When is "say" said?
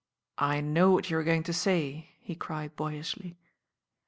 1.53-2.09